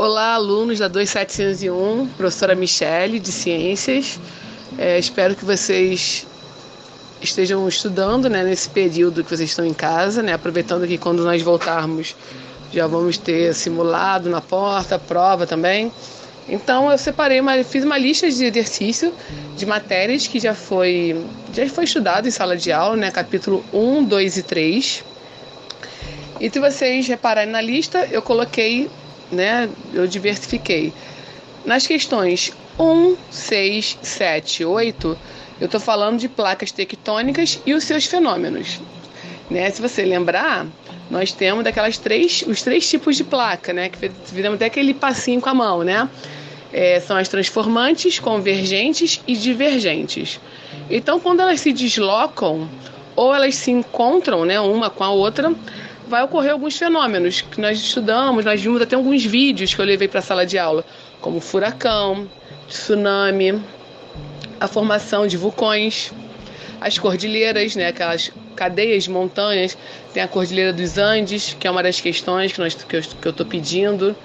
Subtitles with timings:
[0.00, 4.16] Olá, alunos da 2701, professora Michele, de Ciências.
[4.78, 6.24] É, espero que vocês
[7.20, 11.42] estejam estudando né, nesse período que vocês estão em casa, né, aproveitando que quando nós
[11.42, 12.14] voltarmos
[12.72, 15.90] já vamos ter simulado na porta, prova também.
[16.48, 19.12] Então eu separei, uma, fiz uma lista de exercício
[19.56, 24.04] de matérias que já foi, já foi estudado em sala de aula, né, capítulo 1,
[24.04, 25.04] 2 e 3.
[26.40, 28.88] E se vocês repararem na lista, eu coloquei
[29.30, 30.92] né, eu diversifiquei.
[31.64, 35.18] Nas questões 1, 6, 7, 8,
[35.60, 38.80] eu estou falando de placas tectônicas e os seus fenômenos.
[39.50, 39.70] Né?
[39.70, 40.66] Se você lembrar,
[41.10, 43.88] nós temos daquelas três, os três tipos de placa, né?
[43.88, 46.08] Que fizemos até aquele passinho com a mão, né?
[46.72, 50.38] É, são as transformantes, convergentes e divergentes.
[50.90, 52.68] Então, quando elas se deslocam
[53.16, 55.52] ou elas se encontram, né, uma com a outra,
[56.08, 60.08] vai ocorrer alguns fenômenos que nós estudamos, nós vimos até alguns vídeos que eu levei
[60.08, 60.84] para a sala de aula,
[61.20, 62.28] como furacão,
[62.66, 63.62] tsunami,
[64.58, 66.12] a formação de vulcões,
[66.80, 69.76] as cordilheiras, né, aquelas cadeias de montanhas,
[70.12, 73.46] tem a Cordilheira dos Andes, que é uma das questões que, nós, que eu estou
[73.46, 74.16] pedindo,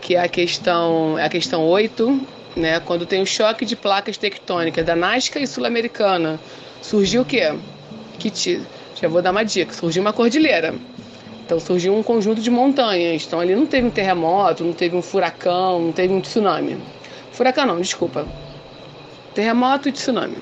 [0.00, 4.16] que é a questão, é a questão 8, né, quando tem o choque de placas
[4.16, 6.40] tectônicas da Nazca e Sul-Americana,
[6.82, 7.52] surgiu o quê?
[8.18, 8.30] Que
[8.94, 10.74] já vou dar uma dica, surgiu uma cordilheira.
[11.44, 13.24] Então surgiu um conjunto de montanhas.
[13.26, 16.78] Então ali não teve um terremoto, não teve um furacão, não teve um tsunami.
[17.32, 18.26] Furacão não, desculpa.
[19.34, 20.38] Terremoto e tsunami.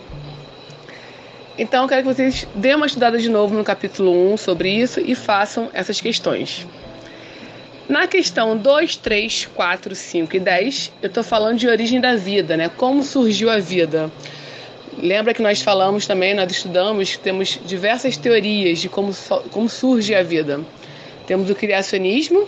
[1.59, 5.01] Então eu quero que vocês dêem uma estudada de novo no capítulo 1 sobre isso
[5.01, 6.67] e façam essas questões.
[7.89, 12.57] Na questão 2, 3, 4, 5 e 10, eu estou falando de origem da vida,
[12.57, 12.71] né?
[12.77, 14.11] Como surgiu a vida.
[14.99, 19.13] Lembra que nós falamos também, nós estudamos, temos diversas teorias de como,
[19.51, 20.61] como surge a vida.
[21.27, 22.47] Temos o criacionismo,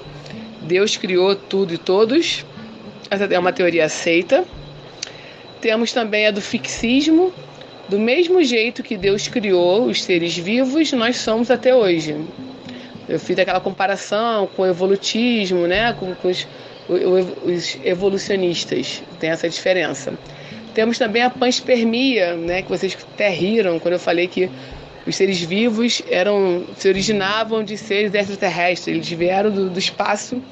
[0.60, 2.44] Deus criou tudo e todos,
[3.10, 4.44] essa é uma teoria aceita.
[5.60, 7.32] Temos também a do fixismo,
[7.88, 12.16] do mesmo jeito que Deus criou os seres vivos, nós somos até hoje.
[13.08, 15.92] Eu fiz aquela comparação com o evolutismo, né?
[15.94, 16.46] com, com os,
[16.88, 20.12] os evolucionistas, tem essa diferença.
[20.74, 22.62] Temos também a panspermia, né?
[22.62, 24.50] que vocês até riram quando eu falei que
[25.06, 30.42] os seres vivos eram se originavam de seres extraterrestres, eles vieram do, do espaço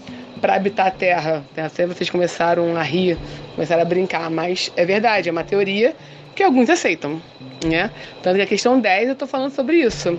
[0.41, 1.45] para habitar a Terra.
[1.57, 3.17] Até vocês começaram a rir,
[3.55, 5.95] começaram a brincar, mas é verdade, é uma teoria
[6.35, 7.21] que alguns aceitam,
[7.65, 7.91] né?
[8.23, 10.19] Tanto que a questão 10 eu estou falando sobre isso.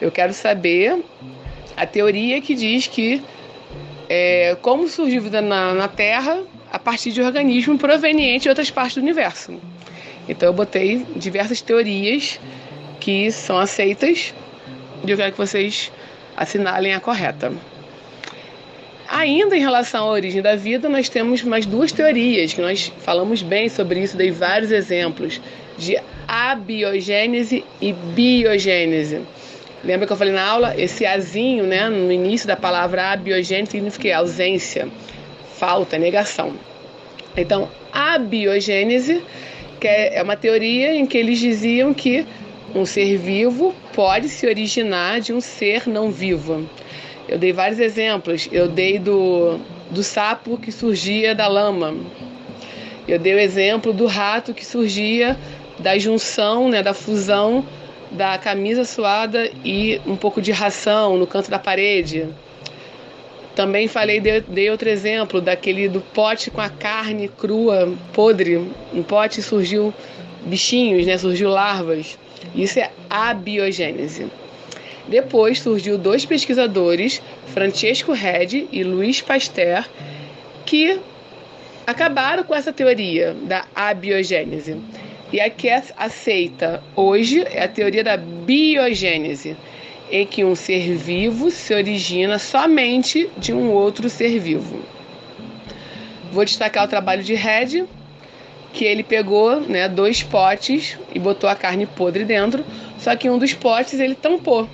[0.00, 1.02] Eu quero saber
[1.76, 3.22] a teoria que diz que
[4.08, 6.42] é, como surgiu vida na, na Terra
[6.74, 9.60] a partir de organismo proveniente de outras partes do universo.
[10.28, 12.40] Então eu botei diversas teorias
[12.98, 14.34] que são aceitas
[15.06, 15.92] e eu quero que vocês
[16.36, 17.52] assinalem a correta.
[19.08, 23.40] Ainda em relação à origem da vida, nós temos mais duas teorias que nós falamos
[23.40, 25.40] bem sobre isso, dei vários exemplos
[25.78, 25.96] de
[26.26, 29.20] abiogênese e biogênese.
[29.84, 30.74] Lembra que eu falei na aula?
[30.76, 34.88] Esse azinho, né, no início da palavra abiogênese significa ausência,
[35.56, 36.54] falta, negação.
[37.36, 39.22] Então, a biogênese
[39.80, 42.26] que é uma teoria em que eles diziam que
[42.74, 46.66] um ser vivo pode se originar de um ser não vivo.
[47.28, 48.48] Eu dei vários exemplos.
[48.50, 49.58] Eu dei do,
[49.90, 51.94] do sapo que surgia da lama.
[53.06, 55.36] Eu dei o exemplo do rato que surgia
[55.78, 57.64] da junção, né, da fusão
[58.10, 62.28] da camisa suada e um pouco de ração no canto da parede.
[63.54, 68.56] Também falei, dei outro exemplo daquele do pote com a carne crua, podre.
[68.92, 69.94] Um pote surgiu
[70.44, 71.16] bichinhos, né?
[71.16, 72.18] Surgiu larvas.
[72.54, 74.26] Isso é abiogênese.
[75.06, 79.84] Depois surgiu dois pesquisadores, Francesco Redi e Luiz Pasteur,
[80.64, 80.98] que
[81.86, 84.76] acabaram com essa teoria da abiogênese.
[85.32, 89.56] E a que é aceita hoje é a teoria da biogênese,
[90.10, 94.82] em que um ser vivo se origina somente de um outro ser vivo.
[96.30, 97.84] Vou destacar o trabalho de Redi,
[98.72, 102.64] que ele pegou né, dois potes e botou a carne podre dentro,
[102.98, 104.68] só que um dos potes ele tampou.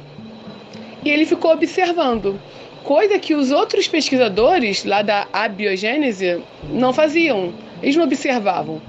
[1.04, 2.40] E ele ficou observando,
[2.82, 7.52] coisa que os outros pesquisadores lá da abiogênese não faziam.
[7.82, 8.80] Eles não observavam.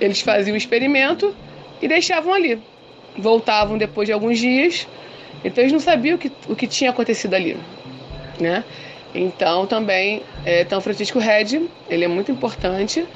[0.00, 1.34] Eles faziam o experimento
[1.80, 2.60] e deixavam ali.
[3.16, 4.86] Voltavam depois de alguns dias,
[5.46, 7.56] então eles não sabiam o que, o que tinha acontecido ali.
[8.40, 8.64] Né?
[9.14, 13.06] Então também, é, então Francisco Red, ele é muito importante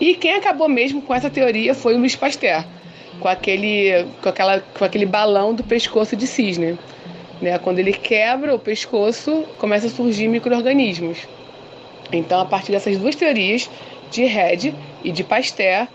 [0.00, 2.64] e quem acabou mesmo com essa teoria foi o Luiz Pasteur,
[3.20, 6.78] com aquele, com aquela, com aquele balão do pescoço de cisne.
[7.42, 7.58] Né?
[7.58, 11.18] Quando ele quebra o pescoço, começa a surgir micro-organismos.
[12.10, 13.68] Então, a partir dessas duas teorias,
[14.10, 14.72] de Red
[15.04, 15.88] e de Pasteur,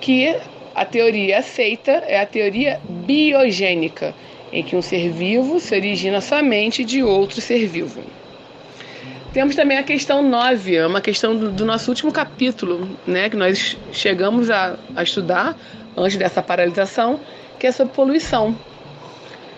[0.00, 0.36] que
[0.74, 4.14] a teoria aceita é a teoria biogênica,
[4.54, 8.00] em que um ser vivo se origina somente de outro ser vivo.
[9.32, 13.36] Temos também a questão 9, é uma questão do, do, nosso último capítulo, né, que
[13.36, 15.56] nós chegamos a, a estudar
[15.96, 17.18] antes dessa paralisação,
[17.58, 18.56] que é sobre poluição.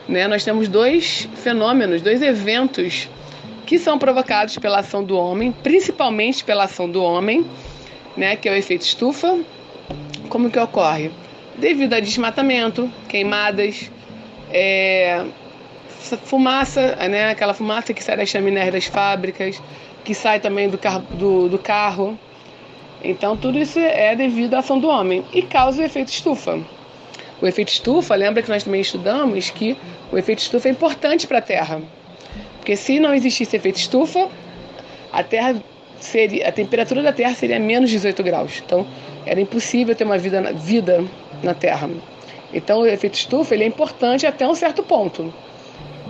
[0.08, 0.26] Né?
[0.26, 3.06] Nós temos dois fenômenos, dois eventos
[3.66, 7.44] que são provocados pela ação do homem, principalmente pela ação do homem,
[8.16, 9.38] né, que é o efeito estufa.
[10.30, 11.10] Como que ocorre?
[11.58, 13.90] Devido a desmatamento, queimadas,
[14.52, 15.24] é,
[16.24, 19.60] fumaça, né, aquela fumaça que sai das chaminés das fábricas,
[20.04, 22.18] que sai também do, car do, do carro.
[23.02, 26.58] Então, tudo isso é devido à ação do homem e causa o efeito estufa.
[27.40, 29.76] O efeito estufa, lembra que nós também estudamos que
[30.10, 31.82] o efeito estufa é importante para a Terra.
[32.56, 34.28] Porque se não existisse efeito estufa,
[35.12, 35.54] a Terra
[36.00, 38.62] seria, a temperatura da Terra seria menos 18 graus.
[38.64, 38.86] Então,
[39.24, 41.04] era impossível ter uma vida, vida
[41.42, 41.90] na Terra.
[42.52, 45.32] Então, o efeito estufa ele é importante até um certo ponto.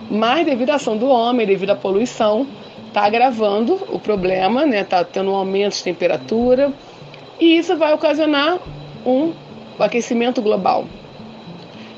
[0.09, 2.47] Mas, devido à ação do homem, devido à poluição,
[2.87, 4.83] está agravando o problema, está né?
[4.83, 6.71] Tá tendo um aumento de temperatura,
[7.39, 8.59] e isso vai ocasionar
[9.05, 9.33] um
[9.79, 10.85] aquecimento global.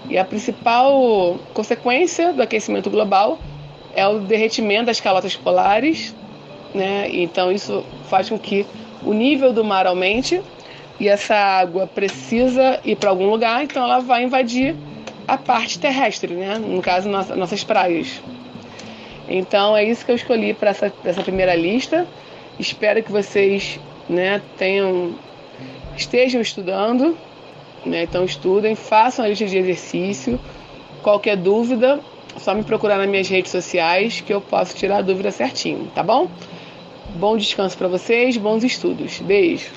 [0.09, 3.39] E a principal consequência do aquecimento global
[3.95, 6.15] é o derretimento das calotas polares,
[6.74, 7.07] né?
[7.12, 8.65] Então isso faz com que
[9.03, 10.41] o nível do mar aumente
[11.00, 14.75] e essa água precisa ir para algum lugar, então ela vai invadir
[15.28, 16.57] a parte terrestre, né?
[16.57, 18.22] No caso, nossas praias.
[19.28, 22.07] Então é isso que eu escolhi para essa, essa primeira lista.
[22.57, 23.80] Espero que vocês,
[24.10, 25.13] né, tenham
[25.96, 27.18] estejam estudando,
[27.86, 28.04] né?
[28.04, 30.40] Então estudem, façam a lista de exercício.
[31.01, 32.00] Qualquer dúvida,
[32.38, 36.04] só me procurar nas minhas redes sociais que eu posso tirar a dúvida certinho, tá
[36.04, 36.28] bom?
[37.16, 39.19] Bom descanso para vocês, bons estudos.
[39.19, 39.69] Beijo.